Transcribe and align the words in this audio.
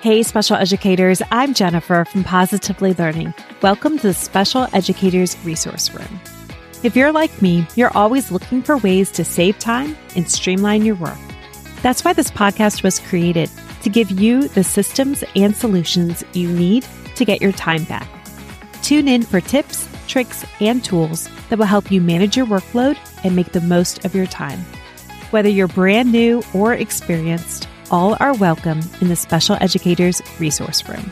Hey, 0.00 0.22
special 0.22 0.54
educators, 0.54 1.22
I'm 1.32 1.54
Jennifer 1.54 2.04
from 2.04 2.22
Positively 2.22 2.94
Learning. 2.94 3.34
Welcome 3.62 3.98
to 3.98 4.06
the 4.06 4.14
Special 4.14 4.68
Educators 4.72 5.36
Resource 5.44 5.92
Room. 5.92 6.20
If 6.84 6.94
you're 6.94 7.10
like 7.10 7.42
me, 7.42 7.66
you're 7.74 7.90
always 7.96 8.30
looking 8.30 8.62
for 8.62 8.76
ways 8.76 9.10
to 9.10 9.24
save 9.24 9.58
time 9.58 9.96
and 10.14 10.30
streamline 10.30 10.84
your 10.84 10.94
work. 10.94 11.18
That's 11.82 12.04
why 12.04 12.12
this 12.12 12.30
podcast 12.30 12.84
was 12.84 13.00
created 13.00 13.50
to 13.82 13.90
give 13.90 14.12
you 14.12 14.46
the 14.46 14.62
systems 14.62 15.24
and 15.34 15.56
solutions 15.56 16.22
you 16.32 16.48
need 16.48 16.86
to 17.16 17.24
get 17.24 17.42
your 17.42 17.50
time 17.50 17.82
back. 17.82 18.08
Tune 18.82 19.08
in 19.08 19.24
for 19.24 19.40
tips, 19.40 19.88
tricks, 20.06 20.46
and 20.60 20.84
tools 20.84 21.28
that 21.48 21.58
will 21.58 21.66
help 21.66 21.90
you 21.90 22.00
manage 22.00 22.36
your 22.36 22.46
workload 22.46 22.96
and 23.24 23.34
make 23.34 23.50
the 23.50 23.60
most 23.62 24.04
of 24.04 24.14
your 24.14 24.26
time. 24.26 24.60
Whether 25.32 25.48
you're 25.48 25.66
brand 25.66 26.12
new 26.12 26.44
or 26.54 26.72
experienced, 26.72 27.66
all 27.90 28.16
are 28.20 28.34
welcome 28.34 28.80
in 29.00 29.08
the 29.08 29.16
Special 29.16 29.56
Educators 29.60 30.20
Resource 30.38 30.86
Room. 30.88 31.10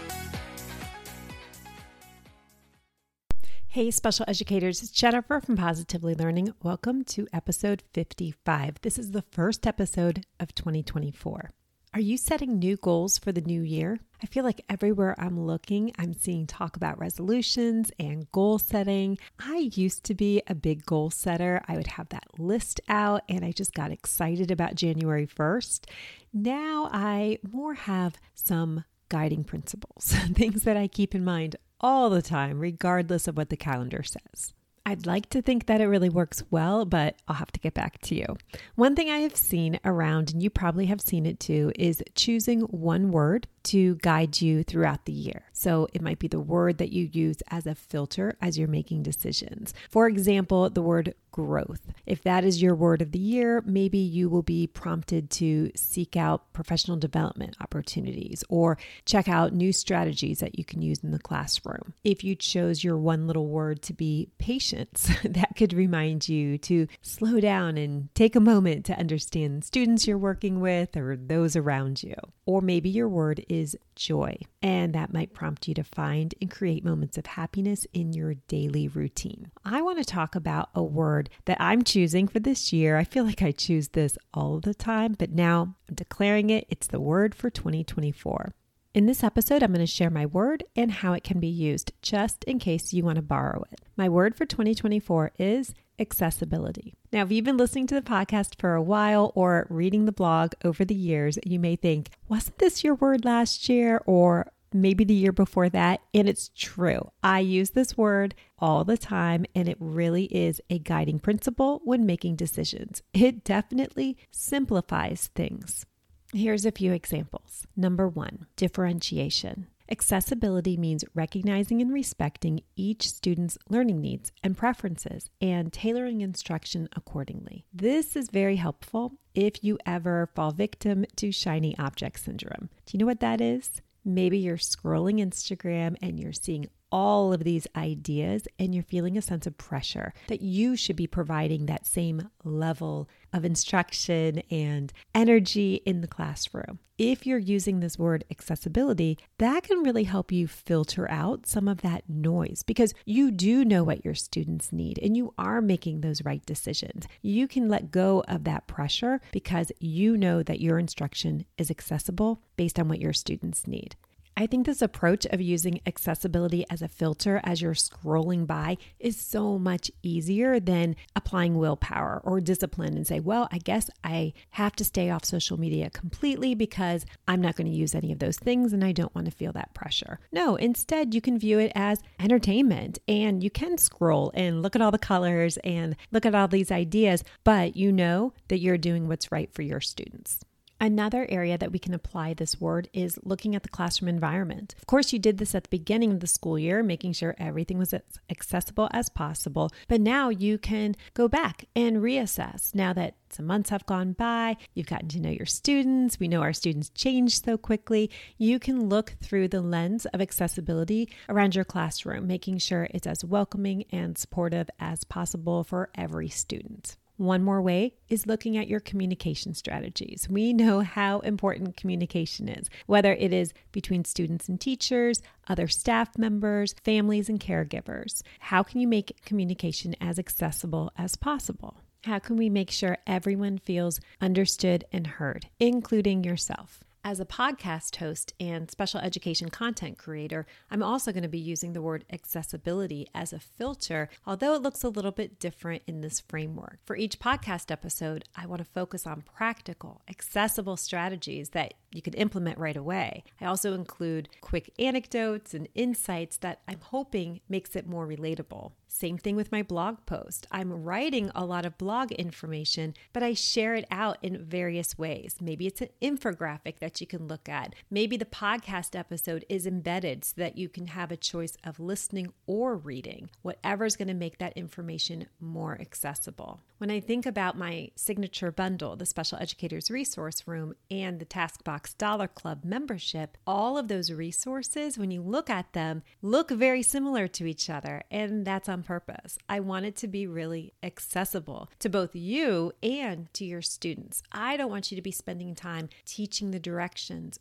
Hey, 3.69 3.91
special 3.91 4.25
educators, 4.29 4.83
it's 4.83 4.91
Jennifer 4.91 5.41
from 5.41 5.57
Positively 5.57 6.15
Learning. 6.15 6.52
Welcome 6.62 7.05
to 7.05 7.27
episode 7.33 7.83
55. 7.93 8.80
This 8.83 8.99
is 8.99 9.11
the 9.11 9.23
first 9.23 9.66
episode 9.66 10.25
of 10.41 10.55
2024. 10.55 11.51
Are 11.97 12.09
you 12.09 12.19
setting 12.19 12.59
new 12.59 12.77
goals 12.77 13.17
for 13.17 13.33
the 13.33 13.41
new 13.41 13.63
year? 13.63 13.99
I 14.23 14.27
feel 14.27 14.45
like 14.45 14.61
everywhere 14.69 15.15
I'm 15.19 15.41
looking, 15.41 15.93
I'm 15.99 16.13
seeing 16.13 16.47
talk 16.47 16.77
about 16.77 16.99
resolutions 16.99 17.91
and 17.99 18.31
goal 18.33 18.59
setting. 18.59 19.17
I 19.39 19.71
used 19.73 20.05
to 20.05 20.15
be 20.15 20.43
a 20.47 20.55
big 20.55 20.85
goal 20.85 21.09
setter. 21.09 21.63
I 21.67 21.79
would 21.79 21.87
have 21.87 22.11
that 22.11 22.39
list 22.39 22.83
out 22.87 23.23
and 23.31 23.47
I 23.47 23.53
just 23.53 23.73
got 23.73 23.93
excited 23.93 24.51
about 24.51 24.75
January 24.75 25.27
1st. 25.27 25.87
Now 26.35 26.91
I 26.93 27.39
more 27.51 27.73
have 27.73 28.19
some 28.35 28.85
guiding 29.09 29.43
principles, 29.43 30.15
things 30.35 30.65
that 30.65 30.77
I 30.77 30.88
keep 30.88 31.15
in 31.15 31.25
mind 31.25 31.57
all 31.81 32.10
the 32.10 32.21
time, 32.21 32.59
regardless 32.59 33.27
of 33.27 33.38
what 33.38 33.49
the 33.49 33.57
calendar 33.57 34.03
says. 34.03 34.53
I'd 34.88 35.04
like 35.04 35.29
to 35.30 35.42
think 35.42 35.66
that 35.66 35.80
it 35.80 35.88
really 35.88 36.09
works 36.09 36.45
well, 36.48 36.84
but 36.84 37.16
I'll 37.26 37.34
have 37.34 37.51
to 37.51 37.60
get 37.60 37.74
back 37.74 38.01
to 38.02 38.15
you. 38.15 38.37
One 38.76 38.95
thing 38.95 39.10
I 39.10 39.18
have 39.18 39.34
seen 39.34 39.80
around, 39.84 40.32
and 40.32 40.40
you 40.40 40.48
probably 40.48 40.87
have 40.87 41.01
seen 41.01 41.26
it 41.26 41.40
too, 41.40 41.73
is 41.74 42.04
choosing 42.15 42.60
one 42.60 43.10
word 43.10 43.48
to 43.64 43.96
guide 43.96 44.40
you 44.40 44.62
throughout 44.62 45.04
the 45.04 45.12
year. 45.12 45.42
So 45.52 45.88
it 45.92 46.02
might 46.02 46.20
be 46.20 46.29
the 46.29 46.38
word 46.38 46.79
that 46.79 46.92
you 46.92 47.10
use 47.12 47.38
as 47.51 47.66
a 47.66 47.74
filter 47.74 48.37
as 48.40 48.57
you're 48.57 48.68
making 48.68 49.02
decisions. 49.02 49.74
For 49.90 50.07
example, 50.07 50.70
the 50.70 50.82
word 50.82 51.14
growth. 51.37 51.92
If 52.06 52.23
that 52.23 52.45
is 52.45 52.62
your 52.62 52.74
word 52.74 53.02
of 53.02 53.12
the 53.12 53.18
year, 53.18 53.62
maybe 53.66 53.98
you 53.98 54.30
will 54.30 54.42
be 54.42 54.66
prompted 54.66 55.29
to 55.32 55.70
seek 55.76 56.16
out 56.16 56.51
professional 56.54 56.96
development 56.96 57.56
opportunities 57.60 58.42
or 58.48 58.79
check 59.04 59.29
out 59.29 59.52
new 59.52 59.70
strategies 59.70 60.38
that 60.38 60.59
you 60.59 60.64
can 60.64 60.80
use 60.80 61.04
in 61.04 61.10
the 61.10 61.18
classroom. 61.18 61.92
If 62.04 62.24
you 62.24 62.34
chose 62.34 62.82
your 62.82 62.96
one 62.96 63.26
little 63.26 63.48
word 63.48 63.82
to 63.82 63.92
be 63.92 64.31
patience, 64.38 65.10
that 65.25 65.56
could 65.56 65.75
remind 65.75 66.26
you 66.26 66.56
to 66.59 66.87
slow 67.03 67.38
down 67.38 67.76
and 67.76 68.09
take 68.14 68.34
a 68.34 68.41
moment 68.41 68.87
to 68.87 68.98
understand 68.98 69.62
students 69.62 70.06
you're 70.06 70.16
working 70.16 70.60
with 70.60 70.97
or 70.97 71.16
those 71.16 71.54
around 71.54 72.03
you. 72.03 72.14
Or 72.47 72.62
maybe 72.62 72.88
your 72.88 73.09
word 73.09 73.44
is 73.48 73.76
joy, 73.97 74.38
and 74.62 74.94
that 74.94 75.12
might 75.12 75.34
prompt 75.34 75.66
you 75.66 75.75
to 75.75 75.82
find 75.82 76.32
and 76.41 76.50
create 76.50 76.84
moments 76.84 77.19
of 77.19 77.26
happiness 77.26 77.87
in 77.92 78.12
your 78.12 78.34
daily 78.47 78.87
routine. 78.87 79.50
I 79.64 79.82
want 79.82 79.98
to 79.98 80.04
talk 80.04 80.37
about 80.37 80.70
a 80.72 80.82
word 80.82 81.25
that 81.44 81.60
I'm 81.60 81.82
choosing 81.82 82.28
for 82.28 82.41
this 82.41 82.72
year. 82.72 82.97
I 82.97 83.05
feel 83.05 83.25
like 83.25 83.43
I 83.43 83.53
choose 83.53 83.88
this 83.88 84.19
all 84.34 84.60
the 84.60 84.75
time, 84.75 85.15
but 85.19 85.31
now 85.31 85.77
I'm 85.88 85.94
declaring 85.94 86.50
it. 86.50 86.66
It's 86.69 86.87
the 86.87 87.00
word 87.00 87.34
for 87.34 87.50
2024. 87.50 88.55
In 88.94 89.05
this 89.05 89.22
episode, 89.22 89.62
I'm 89.62 89.72
going 89.72 89.84
to 89.84 89.87
share 89.87 90.09
my 90.09 90.25
word 90.25 90.65
and 90.75 90.91
how 90.91 91.12
it 91.12 91.22
can 91.22 91.38
be 91.38 91.49
used, 91.49 91.93
just 92.00 92.44
in 92.44 92.59
case 92.59 92.94
you 92.94 93.04
want 93.04 93.16
to 93.16 93.22
borrow 93.22 93.62
it. 93.71 93.82
My 93.94 94.09
word 94.09 94.34
for 94.34 94.47
2024 94.47 95.32
is 95.38 95.75
accessibility. 95.98 96.94
Now, 97.12 97.22
if 97.22 97.31
you've 97.31 97.44
been 97.44 97.58
listening 97.58 97.87
to 97.88 97.94
the 97.94 98.00
podcast 98.00 98.58
for 98.58 98.75
a 98.75 98.82
while 98.82 99.32
or 99.34 99.66
reading 99.69 100.06
the 100.06 100.12
blog 100.12 100.53
over 100.64 100.84
the 100.84 100.94
years, 100.94 101.38
you 101.44 101.58
may 101.58 101.76
think, 101.76 102.10
wasn't 102.28 102.58
this 102.58 102.84
your 102.84 102.94
word 102.94 103.25
last 103.25 103.69
year 103.69 104.00
or 104.06 104.50
maybe 104.72 105.04
the 105.04 105.15
year 105.15 105.32
before 105.32 105.69
that? 105.71 106.00
And 106.15 106.28
it's 106.28 106.50
true. 106.54 107.10
I 107.22 107.41
use 107.41 107.71
this 107.71 107.97
word 107.97 108.34
all 108.59 108.84
the 108.84 108.99
time, 108.99 109.47
and 109.54 109.69
it 109.69 109.77
really 109.81 110.25
is 110.25 110.60
a 110.71 110.78
guiding 110.78 111.19
principle 111.19 111.81
when 111.84 112.06
making 112.06 112.37
decisions. 112.37 113.03
It 113.12 113.44
definitely 113.44 114.16
simplifies 114.31 115.31
things. 115.34 115.87
Here's 116.32 116.66
a 116.66 116.72
few 116.72 116.93
examples. 116.93 117.66
Number 117.76 118.09
one, 118.09 118.47
differentiation. 118.56 119.69
Accessibility 119.88 120.76
means 120.76 121.05
recognizing 121.15 121.81
and 121.81 121.93
respecting 121.93 122.60
each 122.75 123.09
student's 123.09 123.56
learning 123.69 124.00
needs 124.00 124.32
and 124.43 124.56
preferences 124.56 125.31
and 125.41 125.72
tailoring 125.72 126.22
instruction 126.22 126.88
accordingly. 126.97 127.66
This 127.72 128.16
is 128.16 128.28
very 128.28 128.56
helpful 128.56 129.12
if 129.34 129.62
you 129.62 129.78
ever 129.87 130.28
fall 130.34 130.50
victim 130.50 131.05
to 131.16 131.31
shiny 131.31 131.78
object 131.78 132.19
syndrome. 132.19 132.69
Do 132.84 132.93
you 132.93 132.99
know 132.99 133.06
what 133.06 133.21
that 133.21 133.41
is? 133.41 133.81
Maybe 134.09 134.39
you're 134.39 134.56
scrolling 134.56 135.19
Instagram 135.19 135.97
and 136.00 136.21
you're 136.21 136.33
seeing 136.33 136.69
all 136.91 137.32
of 137.32 137.44
these 137.44 137.66
ideas 137.76 138.47
and 138.58 138.74
you're 138.74 138.84
feeling 138.84 139.16
a 139.16 139.22
sense 139.22 139.47
of 139.47 139.58
pressure 139.58 140.12
that 140.28 140.41
you 140.41 140.76
should 140.76 140.97
be 140.97 141.06
providing 141.06 141.66
that 141.66 141.86
same 141.86 142.28
level 142.44 143.08
of 143.32 143.44
instruction 143.44 144.41
and 144.50 144.92
energy 145.14 145.76
in 145.86 146.00
the 146.00 146.08
classroom. 146.08 146.78
If 146.98 147.26
you're 147.26 147.38
using 147.38 147.80
this 147.80 147.98
word 147.98 148.25
accessibility, 148.30 149.19
that 149.36 149.64
can 149.64 149.82
really 149.82 150.04
help 150.04 150.32
you 150.32 150.48
filter 150.48 151.10
out 151.10 151.46
some 151.46 151.69
of 151.69 151.82
that 151.82 152.08
noise 152.08 152.62
because 152.62 152.94
you 153.04 153.30
do 153.30 153.66
know 153.66 153.84
what 153.84 154.02
your 154.02 154.14
students 154.14 154.72
need 154.72 154.98
and 155.02 155.14
you 155.14 155.34
are 155.36 155.60
making 155.60 156.00
those 156.00 156.25
right 156.25 156.44
decisions. 156.46 157.06
You 157.20 157.48
can 157.48 157.69
let 157.69 157.91
go 157.91 158.25
of 158.28 158.44
that 158.44 158.66
pressure 158.66 159.20
because 159.30 159.70
you 159.78 160.16
know 160.16 160.42
that 160.42 160.60
your 160.60 160.78
instruction 160.78 161.44
is 161.58 161.70
accessible 161.70 162.41
based 162.56 162.78
on 162.78 162.88
what 162.88 163.00
your 163.00 163.12
students 163.12 163.66
need. 163.66 163.96
I 164.38 164.47
think 164.47 164.66
this 164.66 164.82
approach 164.82 165.24
of 165.24 165.41
using 165.41 165.80
accessibility 165.86 166.66
as 166.69 166.82
a 166.82 166.88
filter 166.88 167.41
as 167.42 167.62
you're 167.62 167.72
scrolling 167.72 168.47
by 168.47 168.76
is 169.00 169.19
so 169.19 169.58
much 169.58 169.91
easier 170.02 170.60
than 170.60 170.94
applying 171.14 171.56
willpower 171.56 172.20
or 172.22 172.42
discipline 172.42 172.96
and 172.96 173.06
say, 173.06 173.19
well, 173.19 173.48
I 173.50 173.56
guess 173.56 173.88
I 174.04 174.34
have 174.50 174.76
to 174.76 174.84
stay 174.84 175.08
off 175.08 175.25
social 175.25 175.58
media 175.58 175.88
completely 175.88 176.54
because 176.54 177.06
I'm 177.26 177.41
not 177.41 177.56
going 177.56 177.70
to 177.70 177.76
use 177.76 177.94
any 177.94 178.12
of 178.12 178.19
those 178.19 178.36
things 178.36 178.75
and 178.75 178.84
I 178.84 178.92
don't 178.92 179.14
want 179.14 179.25
to 179.25 179.30
feel 179.30 179.52
that 179.52 179.72
pressure. 179.72 180.20
No, 180.30 180.56
instead, 180.56 181.14
you 181.14 181.22
can 181.22 181.38
view 181.38 181.58
it 181.58 181.72
as 181.75 182.02
entertainment 182.20 182.98
and 183.08 183.42
you 183.42 183.48
can 183.48 183.78
scroll 183.78 184.32
and 184.34 184.62
look 184.62 184.76
at 184.76 184.82
all 184.82 184.91
the 184.91 184.98
colors 184.98 185.56
and 185.64 185.96
look 186.12 186.26
at 186.26 186.34
all 186.34 186.46
these 186.46 186.70
ideas, 186.70 187.25
but 187.42 187.75
you 187.75 187.91
know 187.91 188.34
that 188.48 188.58
you're 188.58 188.76
doing 188.76 189.08
what's 189.08 189.32
right 189.32 189.50
for 189.54 189.62
your 189.62 189.80
students. 189.80 190.41
Another 190.78 191.26
area 191.31 191.56
that 191.56 191.72
we 191.72 191.78
can 191.78 191.94
apply 191.94 192.34
this 192.34 192.60
word 192.60 192.91
is 192.92 193.19
looking 193.22 193.54
at 193.54 193.62
the 193.62 193.69
classroom 193.69 194.10
environment. 194.10 194.75
Of 194.78 194.87
course, 194.87 195.10
you 195.10 195.19
did 195.19 195.38
this 195.38 195.54
at 195.54 195.64
the 195.64 195.70
beginning 195.70 196.12
of 196.12 196.20
the 196.20 196.26
school 196.26 196.59
year, 196.59 196.82
making 196.82 197.14
sure 197.14 197.34
everything 197.38 197.78
was 197.78 197.94
as 197.94 198.03
accessible 198.28 198.91
as 198.92 199.09
possible. 199.09 199.70
But 199.88 200.03
now 200.03 200.28
you 200.28 200.59
can 200.59 200.94
go 201.14 201.28
back 201.28 201.64
and 201.75 201.97
reassess. 201.97 202.75
Now 202.75 202.92
that 202.92 203.14
some 203.31 203.47
months 203.47 203.70
have 203.70 203.87
gone 203.87 204.12
by, 204.12 204.59
you've 204.75 204.87
gotten 204.87 205.09
to 205.09 205.20
know 205.20 205.31
your 205.31 205.47
students, 205.47 206.20
we 206.20 206.28
know 206.28 206.42
our 206.42 206.53
students 206.53 206.91
change 206.91 207.43
so 207.43 207.56
quickly. 207.56 208.10
You 208.37 208.58
can 208.58 208.91
look 208.91 209.14
through 209.22 209.48
the 209.48 209.62
lens 209.62 210.04
of 210.06 210.20
accessibility 210.20 211.08
around 211.31 211.54
your 211.54 211.64
classroom, 211.64 212.26
making 212.26 212.58
sure 212.58 212.87
it's 212.91 213.06
as 213.06 213.25
welcoming 213.25 213.87
and 213.91 214.19
supportive 214.19 214.69
as 214.78 215.04
possible 215.04 215.64
for 215.64 215.88
every 215.94 216.28
student. 216.28 216.98
One 217.16 217.43
more 217.43 217.62
way 217.62 217.94
is 218.10 218.27
looking 218.27 218.59
at 218.59 218.69
your 218.69 218.81
communication 218.81 219.54
strategies. 219.54 220.28
We 220.28 220.53
know 220.53 220.81
how 220.81 221.21
important 221.21 221.76
communication 221.76 222.46
is, 222.46 222.69
whether 222.85 223.14
it 223.14 223.32
is 223.32 223.55
between 223.73 224.05
students 224.05 224.50
and 224.50 224.61
teachers, 224.61 225.23
other 225.49 225.67
staff 225.67 226.19
members, 226.19 226.75
families, 226.85 227.31
and 227.31 227.40
caregivers. 227.40 228.23
How 228.38 228.62
can 228.62 228.81
you 228.81 228.87
make 228.87 229.25
communication 229.25 229.96
as 229.99 230.19
accessible 230.19 230.93
as 230.99 231.17
possible? 231.17 231.79
How 232.05 232.19
can 232.19 232.37
we 232.37 232.50
make 232.50 232.70
sure 232.70 232.99
everyone 233.06 233.58
feels 233.58 233.99
understood 234.20 234.85
and 234.93 235.06
heard, 235.06 235.49
including 235.58 236.23
yourself? 236.23 236.85
As 237.08 237.20
a 237.20 237.25
podcast 237.25 237.94
host 237.99 238.35
and 238.41 238.69
special 238.69 238.99
education 238.99 239.49
content 239.49 239.97
creator, 239.97 240.44
I'm 240.73 240.82
also 240.82 241.12
going 241.12 241.23
to 241.23 241.29
be 241.29 241.38
using 241.38 241.73
the 241.73 241.81
word 241.81 242.05
accessibility 242.12 243.06
as 243.14 243.32
a 243.32 243.38
filter, 243.38 244.08
although 244.26 244.55
it 244.55 244.62
looks 244.62 244.82
a 244.82 244.88
little 244.88 245.12
bit 245.12 245.38
different 245.38 245.85
in 245.87 246.00
this 246.00 246.19
framework. 246.19 246.81
For 246.85 246.97
each 246.97 247.20
podcast 247.20 247.70
episode, 247.70 248.25
I 248.35 248.47
want 248.47 248.58
to 248.58 248.64
focus 248.64 249.06
on 249.06 249.23
practical, 249.23 250.03
accessible 250.08 250.76
strategies 250.76 251.50
that 251.50 251.75
you 251.93 252.03
can 252.03 252.14
implement 252.14 252.58
right 252.58 252.76
away. 252.76 253.23
I 253.41 253.44
also 253.44 253.73
include 253.73 254.29
quick 254.41 254.73
anecdotes 254.76 255.55
and 255.55 255.69
insights 255.76 256.38
that 256.38 256.62
I'm 256.67 256.81
hoping 256.81 257.41
makes 257.49 257.76
it 257.76 257.87
more 257.87 258.09
relatable. 258.09 258.73
Same 258.88 259.19
thing 259.19 259.37
with 259.37 259.52
my 259.52 259.62
blog 259.62 259.99
post. 260.06 260.47
I'm 260.50 260.73
writing 260.73 261.31
a 261.35 261.44
lot 261.44 261.67
of 261.67 261.76
blog 261.76 262.12
information, 262.12 262.94
but 263.12 263.23
I 263.23 263.35
share 263.35 263.75
it 263.75 263.87
out 263.91 264.17
in 264.23 264.44
various 264.44 264.97
ways. 264.97 265.37
Maybe 265.41 265.67
it's 265.67 265.82
an 265.82 265.88
infographic 266.00 266.79
that 266.79 266.95
you 267.00 267.06
can 267.06 267.26
look 267.26 267.48
at. 267.48 267.75
Maybe 267.90 268.16
the 268.16 268.25
podcast 268.25 268.98
episode 268.98 269.44
is 269.48 269.66
embedded 269.66 270.25
so 270.25 270.34
that 270.37 270.58
you 270.58 270.69
can 270.69 270.88
have 270.88 271.10
a 271.10 271.16
choice 271.16 271.56
of 271.64 271.81
listening 271.81 272.32
or 272.46 272.76
reading, 272.76 273.31
whatever 273.43 273.84
is 273.84 273.96
going 273.96 274.08
to 274.08 274.14
make 274.14 274.38
that 274.38 274.56
information 274.56 275.26
more 275.40 275.78
accessible. 275.81 276.60
When 276.78 276.90
I 276.90 277.00
think 277.00 277.25
about 277.25 277.56
my 277.56 277.90
signature 277.96 278.52
bundle, 278.52 278.96
the 278.96 279.06
Special 279.06 279.38
Educators 279.38 279.90
Resource 279.90 280.46
Room, 280.46 280.75
and 280.90 281.19
the 281.19 281.25
Taskbox 281.25 281.96
Dollar 281.96 282.28
Club 282.28 282.64
membership, 282.64 283.38
all 283.46 283.78
of 283.78 283.88
those 283.88 284.12
resources, 284.12 284.99
when 284.99 285.10
you 285.10 285.22
look 285.22 285.49
at 285.49 285.72
them, 285.72 286.02
look 286.20 286.50
very 286.50 286.82
similar 286.82 287.28
to 287.28 287.46
each 287.46 287.70
other. 287.70 288.02
And 288.10 288.44
that's 288.46 288.69
on 288.69 288.82
purpose. 288.82 289.38
I 289.49 289.60
want 289.60 289.87
it 289.87 289.96
to 289.96 290.06
be 290.06 290.26
really 290.26 290.75
accessible 290.82 291.70
to 291.78 291.88
both 291.88 292.14
you 292.14 292.72
and 292.82 293.32
to 293.32 293.46
your 293.46 293.62
students. 293.62 294.22
I 294.31 294.58
don't 294.58 294.70
want 294.70 294.90
you 294.90 294.96
to 294.96 295.02
be 295.02 295.12
spending 295.12 295.54
time 295.54 295.88
teaching 296.04 296.50
the 296.50 296.60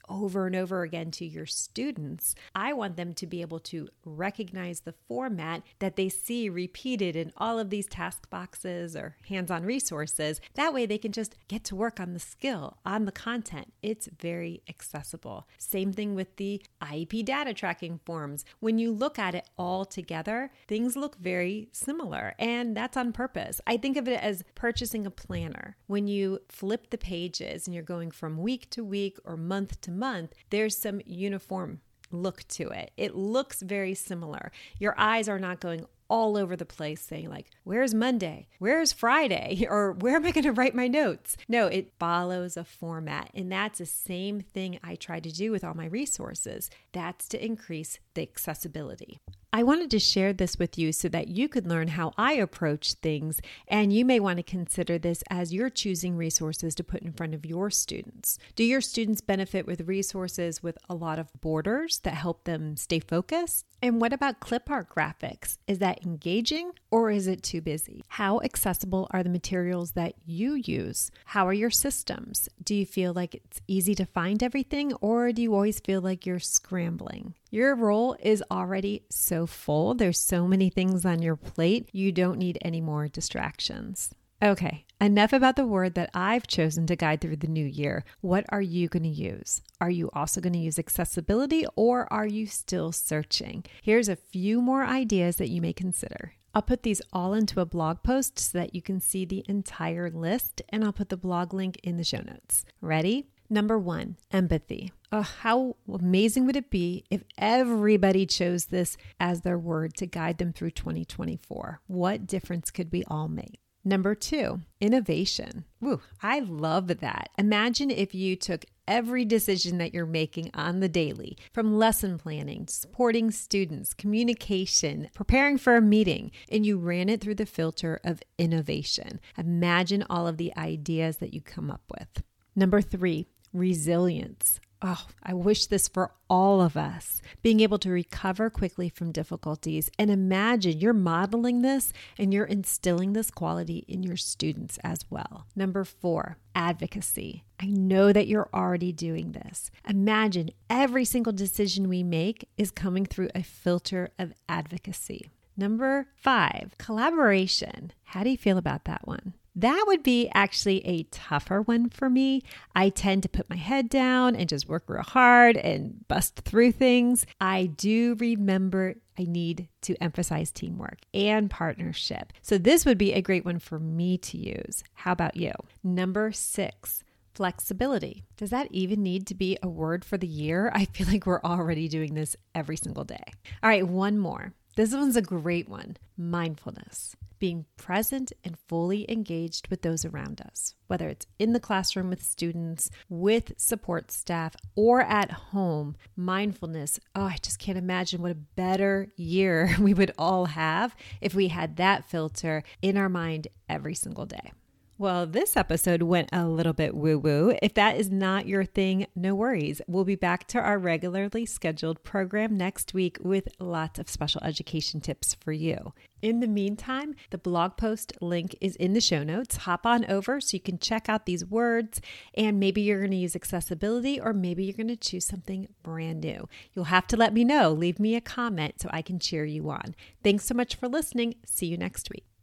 over 0.10 0.48
and 0.48 0.56
over 0.56 0.84
again 0.84 1.12
to 1.12 1.26
your 1.26 1.46
students. 1.46 2.36
I 2.54 2.74
want 2.74 2.98
them 2.98 3.14
to 3.16 3.28
be 3.28 3.42
able 3.42 3.60
to 3.60 3.90
recognize 4.04 4.82
the 4.82 4.96
format 5.08 5.64
that 5.80 5.96
they 5.96 6.10
see 6.10 6.50
repeated 6.50 7.16
in 7.16 7.32
all 7.38 7.60
of 7.60 7.70
these 7.70 7.88
task 7.88 8.30
boxes 8.30 8.96
or 8.96 9.16
hands 9.28 9.52
on 9.52 9.64
resources. 9.64 10.42
That 10.56 10.74
way 10.74 10.86
they 10.86 10.98
can 10.98 11.12
just 11.12 11.36
get 11.48 11.64
to 11.66 11.76
work 11.76 12.00
on 12.00 12.14
the 12.14 12.20
skill, 12.20 12.78
on 12.86 13.06
the 13.06 13.12
content. 13.12 13.74
It's 13.82 14.08
very 14.20 14.62
accessible. 14.68 15.48
Same 15.58 15.94
thing 15.94 16.16
with 16.16 16.36
the 16.38 16.62
IEP 16.82 17.26
data 17.26 17.54
tracking 17.54 18.00
forms. 18.06 18.46
When 18.60 18.78
you 18.78 18.92
look 18.92 19.20
at 19.20 19.36
it 19.36 19.48
all 19.58 19.86
together, 19.86 20.52
things 20.68 20.96
look 20.96 21.18
very 21.18 21.70
similar, 21.72 22.36
and 22.40 22.76
that's 22.76 22.98
on 22.98 23.14
purpose. 23.14 23.62
I 23.68 23.78
think 23.78 23.98
of 23.98 24.08
it 24.08 24.22
as 24.22 24.44
purchasing 24.56 25.06
a 25.06 25.12
planner. 25.12 25.78
When 25.88 26.08
you 26.08 26.40
flip 26.50 26.90
the 26.90 26.98
pages 26.98 27.68
and 27.68 27.74
you're 27.74 27.84
going 27.84 28.12
from 28.12 28.38
week 28.38 28.70
to 28.72 28.84
week 28.84 29.18
or 29.26 29.38
month 29.38 29.82
to 29.82 29.92
month, 29.92 30.34
there's 30.50 30.78
some 30.78 31.02
uniform 31.06 31.82
look 32.12 32.48
to 32.48 32.70
it. 32.70 32.92
It 32.98 33.16
looks 33.16 33.62
very 33.62 33.94
similar. 33.94 34.52
Your 34.80 34.96
eyes 34.98 35.28
are 35.28 35.40
not 35.40 35.60
going 35.60 35.86
all 36.08 36.38
over 36.38 36.56
the 36.56 36.66
place 36.66 37.02
saying 37.02 37.30
like 37.30 37.48
where's 37.64 37.94
monday? 37.94 38.48
Where's 38.60 38.94
friday? 38.94 39.66
Or 39.76 39.94
where 39.94 40.16
am 40.16 40.26
i 40.26 40.32
going 40.32 40.44
to 40.44 40.52
write 40.52 40.76
my 40.76 40.88
notes? 40.88 41.36
No 41.48 41.66
it 41.66 41.94
follows 42.00 42.58
a 42.58 42.64
format 42.64 43.32
and 43.34 43.52
that's 43.52 43.80
the 43.80 43.88
same 43.88 44.42
thing 44.42 44.80
i 44.84 44.96
try 44.96 45.20
to 45.20 45.32
do 45.32 45.52
with 45.52 45.64
all 45.64 45.74
my 45.74 45.88
resources. 45.88 46.70
That's 46.92 47.28
to 47.30 47.44
increase 47.44 48.00
the 48.14 48.22
accessibility 48.22 49.20
I 49.56 49.64
wanted 49.64 49.90
to 49.92 50.00
share 50.00 50.34
this 50.34 50.60
with 50.60 50.78
you 50.78 50.92
so 50.92 51.08
that 51.08 51.30
you 51.30 51.48
could 51.48 51.66
learn 51.66 51.88
how 51.88 52.12
I 52.18 52.34
approach 52.34 52.96
things, 52.96 53.40
and 53.70 53.94
you 53.94 54.04
may 54.04 54.20
want 54.20 54.36
to 54.36 54.44
consider 54.44 54.98
this 54.98 55.24
as 55.30 55.54
you're 55.54 55.70
choosing 55.70 56.18
resources 56.18 56.76
to 56.76 56.84
put 56.84 57.04
in 57.04 57.14
front 57.14 57.34
of 57.34 57.46
your 57.46 57.70
students. 57.70 58.38
Do 58.58 58.66
your 58.66 58.82
students 58.82 59.22
benefit 59.22 59.66
with 59.66 59.88
resources 59.88 60.62
with 60.62 60.78
a 60.90 60.94
lot 60.94 61.20
of 61.20 61.32
borders 61.40 62.00
that 62.00 62.16
help 62.16 62.44
them 62.44 62.76
stay 62.76 63.00
focused? 63.00 63.66
And 63.82 64.02
what 64.02 64.12
about 64.12 64.42
clip 64.42 64.70
art 64.70 64.90
graphics? 64.90 65.58
Is 65.68 65.80
that 65.80 66.04
engaging 66.06 66.72
or 66.92 67.12
is 67.12 67.28
it 67.28 67.44
too 67.44 67.62
busy? 67.62 68.04
How 68.08 68.42
accessible 68.42 69.08
are 69.12 69.24
the 69.24 69.30
materials 69.30 69.92
that 69.92 70.16
you 70.26 70.56
use? 70.56 71.12
How 71.26 71.48
are 71.48 71.54
your 71.54 71.70
systems? 71.70 72.50
Do 72.64 72.74
you 72.74 72.86
feel 72.86 73.14
like 73.14 73.36
it's 73.36 73.62
easy 73.68 73.96
to 73.96 74.06
find 74.06 74.42
everything 74.42 74.94
or 74.96 75.32
do 75.32 75.42
you 75.42 75.54
always 75.54 75.80
feel 75.80 76.02
like 76.02 76.26
you're 76.26 76.40
scrambling? 76.40 77.36
Your 77.56 77.74
role 77.74 78.18
is 78.20 78.44
already 78.52 79.06
so 79.10 79.46
full. 79.46 79.94
There's 79.94 80.20
so 80.20 80.46
many 80.46 80.70
things 80.70 81.06
on 81.06 81.22
your 81.22 81.38
plate. 81.38 81.88
You 81.94 82.12
don't 82.12 82.38
need 82.38 82.58
any 82.62 82.82
more 82.82 83.08
distractions. 83.08 84.14
Okay, 84.44 84.84
enough 85.00 85.32
about 85.32 85.56
the 85.56 85.66
word 85.66 85.96
that 85.96 86.10
I've 86.14 86.48
chosen 86.48 86.86
to 86.88 86.98
guide 86.98 87.22
through 87.22 87.38
the 87.38 87.48
new 87.48 87.66
year. 87.66 88.04
What 88.20 88.44
are 88.50 88.62
you 88.62 88.90
going 88.90 89.04
to 89.04 89.10
use? 89.10 89.62
Are 89.80 89.90
you 89.90 90.10
also 90.12 90.42
going 90.42 90.52
to 90.52 90.60
use 90.60 90.78
accessibility 90.78 91.66
or 91.78 92.12
are 92.12 92.28
you 92.28 92.46
still 92.46 92.92
searching? 92.92 93.64
Here's 93.82 94.10
a 94.10 94.18
few 94.18 94.62
more 94.62 94.84
ideas 94.84 95.38
that 95.38 95.50
you 95.50 95.62
may 95.62 95.72
consider. 95.72 96.34
I'll 96.54 96.62
put 96.62 96.84
these 96.84 97.02
all 97.14 97.34
into 97.34 97.62
a 97.62 97.66
blog 97.66 98.04
post 98.04 98.38
so 98.38 98.58
that 98.58 98.76
you 98.76 98.82
can 98.82 99.00
see 99.00 99.24
the 99.24 99.46
entire 99.48 100.10
list, 100.10 100.62
and 100.68 100.84
I'll 100.84 100.92
put 100.92 101.08
the 101.08 101.16
blog 101.16 101.54
link 101.54 101.80
in 101.84 101.96
the 101.96 102.04
show 102.04 102.22
notes. 102.22 102.66
Ready? 102.82 103.28
Number 103.50 103.78
one, 103.78 104.18
empathy. 104.32 104.92
Oh, 105.12 105.22
how 105.22 105.76
amazing 105.88 106.46
would 106.46 106.56
it 106.56 106.70
be 106.70 107.06
if 107.10 107.24
everybody 107.38 108.26
chose 108.26 108.66
this 108.66 108.98
as 109.20 109.42
their 109.42 109.58
word 109.58 109.94
to 109.96 110.06
guide 110.06 110.40
them 110.40 110.52
through 110.52 110.72
2024? 110.72 111.82
What 111.88 112.28
difference 112.28 112.72
could 112.72 112.92
we 112.92 113.04
all 113.06 113.28
make? 113.28 113.60
Number 113.88 114.16
two, 114.16 114.62
innovation. 114.82 115.64
Ooh, 115.84 116.02
I 116.24 116.40
love 116.40 116.88
that. 116.88 117.30
Imagine 117.38 117.92
if 117.92 118.16
you 118.16 118.36
took 118.36 118.66
every 118.88 119.26
decision 119.26 119.78
that 119.78 119.94
you're 119.94 120.08
making 120.08 120.50
on 120.56 120.80
the 120.80 120.90
daily, 120.90 121.38
from 121.54 121.78
lesson 121.78 122.18
planning, 122.18 122.66
supporting 122.68 123.30
students, 123.30 123.94
communication, 123.94 125.08
preparing 125.14 125.60
for 125.60 125.76
a 125.76 125.82
meeting, 125.82 126.32
and 126.50 126.66
you 126.66 126.80
ran 126.80 127.10
it 127.10 127.22
through 127.22 127.36
the 127.36 127.46
filter 127.46 128.00
of 128.04 128.24
innovation. 128.40 129.20
Imagine 129.38 130.04
all 130.10 130.26
of 130.28 130.38
the 130.38 130.52
ideas 130.58 131.18
that 131.18 131.36
you 131.36 131.42
come 131.42 131.70
up 131.70 131.84
with. 131.92 132.24
Number 132.56 132.82
three, 132.82 133.28
resilience. 133.56 134.60
Oh, 134.82 135.08
I 135.24 135.34
wish 135.34 135.66
this 135.66 135.88
for 135.88 136.12
all 136.30 136.62
of 136.62 136.78
us. 136.78 137.22
Being 137.42 137.60
able 137.62 137.80
to 137.80 137.90
recover 137.90 138.50
quickly 138.50 138.90
from 138.90 139.12
difficulties. 139.12 139.90
And 139.98 140.12
imagine 140.12 140.80
you're 140.80 140.94
modeling 140.94 141.62
this 141.62 141.92
and 142.20 142.34
you're 142.34 142.46
instilling 142.46 143.14
this 143.14 143.32
quality 143.32 143.86
in 143.88 144.04
your 144.04 144.18
students 144.18 144.78
as 144.84 145.00
well. 145.10 145.48
Number 145.56 145.86
four, 145.86 146.38
advocacy. 146.54 147.46
I 147.60 147.68
know 147.68 148.14
that 148.14 148.28
you're 148.28 148.50
already 148.54 148.92
doing 148.92 149.32
this. 149.32 149.72
Imagine 149.90 150.52
every 150.70 151.06
single 151.06 151.34
decision 151.34 151.88
we 151.88 152.04
make 152.04 152.48
is 152.58 152.70
coming 152.70 153.06
through 153.06 153.30
a 153.34 153.44
filter 153.44 154.10
of 154.20 154.34
advocacy. 154.48 155.32
Number 155.58 156.10
five, 156.16 156.76
collaboration. 156.78 157.94
How 158.04 158.24
do 158.24 158.30
you 158.30 158.38
feel 158.38 158.58
about 158.58 158.84
that 158.86 159.08
one? 159.08 159.34
That 159.56 159.86
would 159.88 160.04
be 160.04 160.30
actually 160.34 160.86
a 160.86 161.04
tougher 161.04 161.62
one 161.62 161.90
for 161.90 162.10
me. 162.10 162.42
I 162.76 162.90
tend 162.90 163.24
to 163.24 163.30
put 163.30 163.50
my 163.50 163.56
head 163.56 163.88
down 163.88 164.36
and 164.36 164.50
just 164.50 164.68
work 164.68 164.84
real 164.88 165.02
hard 165.02 165.56
and 165.56 166.06
bust 166.10 166.42
through 166.42 166.74
things. 166.74 167.26
I 167.40 167.68
do 167.68 168.18
remember 168.20 168.96
I 169.18 169.24
need 169.24 169.70
to 169.84 169.96
emphasize 170.04 170.52
teamwork 170.52 170.98
and 171.14 171.50
partnership. 171.50 172.34
So, 172.42 172.58
this 172.58 172.86
would 172.86 172.98
be 172.98 173.14
a 173.14 173.22
great 173.22 173.46
one 173.46 173.60
for 173.60 173.80
me 173.80 174.18
to 174.18 174.38
use. 174.38 174.84
How 174.94 175.14
about 175.14 175.38
you? 175.38 175.54
Number 175.84 176.34
six, 176.34 177.06
flexibility. 177.34 178.26
Does 178.36 178.50
that 178.50 178.68
even 178.72 179.04
need 179.04 179.26
to 179.28 179.36
be 179.36 179.58
a 179.64 179.70
word 179.70 180.04
for 180.04 180.18
the 180.18 180.28
year? 180.28 180.70
I 180.74 180.84
feel 180.86 181.08
like 181.08 181.26
we're 181.26 181.42
already 181.42 181.88
doing 181.88 182.14
this 182.14 182.36
every 182.54 182.76
single 182.76 183.06
day. 183.06 183.24
All 183.64 183.70
right, 183.70 183.88
one 183.88 184.20
more. 184.20 184.54
This 184.76 184.94
one's 184.94 185.16
a 185.16 185.22
great 185.22 185.70
one 185.70 185.96
mindfulness 186.18 187.16
being 187.40 187.66
present 187.78 188.32
and 188.44 188.58
fully 188.68 189.10
engaged 189.10 189.68
with 189.68 189.82
those 189.82 190.06
around 190.06 190.42
us, 190.42 190.76
whether 190.88 191.10
it's 191.10 191.26
in 191.40 191.54
the 191.54 191.60
classroom 191.60 192.10
with 192.10 192.24
students, 192.24 192.90
with 193.10 193.54
support 193.58 194.12
staff, 194.12 194.56
or 194.76 195.02
at 195.02 195.32
home. 195.32 195.96
Mindfulness, 196.16 197.00
oh, 197.16 197.26
I 197.26 197.38
just 197.42 197.60
can't 197.60 197.78
imagine 197.78 198.22
what 198.22 198.32
a 198.32 198.36
better 198.36 199.10
year 199.16 199.76
we 199.80 199.94
would 199.94 200.12
all 200.18 200.46
have 200.46 200.96
if 201.22 201.34
we 201.34 201.50
had 201.50 201.78
that 201.78 202.10
filter 202.10 202.64
in 202.82 202.98
our 202.98 203.10
mind 203.10 203.48
every 203.70 203.96
single 203.96 204.26
day. 204.26 204.52
Well, 204.98 205.26
this 205.26 205.58
episode 205.58 206.04
went 206.04 206.30
a 206.32 206.48
little 206.48 206.72
bit 206.72 206.96
woo 206.96 207.20
woo. 207.20 207.54
If 207.62 207.74
that 207.74 207.98
is 207.98 208.10
not 208.10 208.48
your 208.48 208.64
thing, 208.64 209.08
no 209.14 209.36
worries. 209.36 209.82
We'll 209.88 210.06
be 210.06 210.16
back 210.16 210.48
to 210.48 210.60
our 210.60 210.80
regularly 210.80 211.46
scheduled 211.46 212.02
program 212.04 212.56
next 212.56 212.94
week 212.94 213.18
with 213.20 213.50
lots 213.60 214.00
of 214.00 214.10
special 214.10 214.42
education 214.42 215.02
tips 215.02 215.34
for 215.34 215.52
you. 215.52 215.92
In 216.22 216.40
the 216.40 216.48
meantime, 216.48 217.14
the 217.30 217.38
blog 217.38 217.76
post 217.76 218.14
link 218.22 218.56
is 218.62 218.78
in 218.78 218.94
the 218.94 219.02
show 219.02 219.22
notes. 219.22 219.58
Hop 219.58 219.86
on 219.86 220.06
over 220.06 220.40
so 220.40 220.56
you 220.56 220.62
can 220.62 220.80
check 220.80 221.10
out 221.10 221.26
these 221.26 221.46
words, 221.46 222.00
and 222.34 222.58
maybe 222.58 222.82
you're 222.82 223.00
going 223.00 223.12
to 223.12 223.18
use 223.18 223.36
accessibility 223.36 224.18
or 224.18 224.32
maybe 224.32 224.64
you're 224.64 224.78
going 224.78 224.88
to 224.88 224.96
choose 224.96 225.26
something 225.26 225.68
brand 225.84 226.22
new. 226.22 226.48
You'll 226.74 226.86
have 226.86 227.08
to 227.08 227.18
let 227.18 227.34
me 227.34 227.44
know. 227.44 227.74
Leave 227.74 228.00
me 228.00 228.16
a 228.16 228.22
comment 228.22 228.80
so 228.80 228.90
I 228.94 229.02
can 229.02 229.20
cheer 229.20 229.44
you 229.44 229.70
on. 229.70 229.94
Thanks 230.24 230.46
so 230.46 230.54
much 230.54 230.76
for 230.76 230.88
listening. 230.88 231.36
See 231.46 231.66
you 231.66 231.78
next 231.78 232.10
week. 232.10 232.35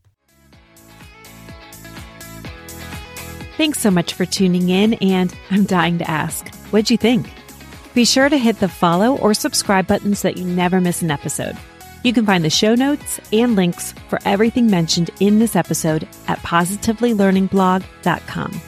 Thanks 3.57 3.81
so 3.81 3.91
much 3.91 4.15
for 4.15 4.25
tuning 4.25 4.71
in, 4.71 4.95
and 4.95 5.37
I'm 5.51 5.65
dying 5.65 5.99
to 5.99 6.11
ask, 6.11 6.49
what'd 6.71 6.91
you 6.91 6.97
think? 6.97 7.31
Be 7.95 8.05
sure 8.05 8.29
to 8.29 8.39
hit 8.39 8.61
the 8.61 8.69
follow 8.69 9.17
or 9.19 9.35
subscribe 9.35 9.87
buttons 9.87 10.21
so 10.21 10.29
that 10.29 10.39
you 10.39 10.45
never 10.45 10.81
miss 10.81 11.03
an 11.03 11.11
episode. 11.11 11.57
You 12.03 12.13
can 12.13 12.27
find 12.27 12.45
the 12.45 12.51
show 12.51 12.75
notes 12.75 13.21
and 13.33 13.55
links 13.55 13.93
for 14.09 14.19
everything 14.25 14.69
mentioned 14.69 15.11
in 15.21 15.39
this 15.39 15.55
episode 15.55 16.09
at 16.27 16.39
positivelylearningblog.com. 16.39 18.61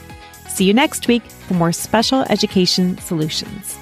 See 0.47 0.65
you 0.65 0.73
next 0.73 1.07
week 1.07 1.23
for 1.23 1.55
more 1.55 1.73
special 1.73 2.21
education 2.29 2.97
solutions. 2.99 3.77